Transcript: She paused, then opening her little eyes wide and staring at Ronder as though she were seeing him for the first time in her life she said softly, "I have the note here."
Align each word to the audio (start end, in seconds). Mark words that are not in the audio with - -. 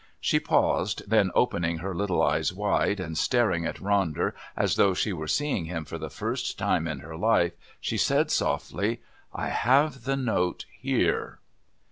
She 0.19 0.39
paused, 0.39 1.03
then 1.07 1.29
opening 1.35 1.77
her 1.77 1.93
little 1.93 2.23
eyes 2.23 2.51
wide 2.51 2.99
and 2.99 3.15
staring 3.15 3.67
at 3.67 3.75
Ronder 3.75 4.33
as 4.57 4.75
though 4.75 4.95
she 4.95 5.13
were 5.13 5.27
seeing 5.27 5.65
him 5.65 5.85
for 5.85 5.99
the 5.99 6.09
first 6.09 6.57
time 6.57 6.87
in 6.87 7.01
her 7.01 7.15
life 7.15 7.53
she 7.79 7.97
said 7.99 8.31
softly, 8.31 9.03
"I 9.31 9.49
have 9.49 10.05
the 10.05 10.17
note 10.17 10.65
here." 10.75 11.37